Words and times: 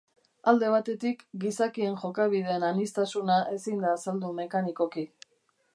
Alde 0.51 0.69
batetik, 0.75 1.21
gizakien 1.43 1.97
jokabideen 2.05 2.67
aniztasuna 2.71 3.37
ezin 3.57 3.87
da 3.87 3.95
azaldu 3.99 4.35
mekanikoki. 4.41 5.07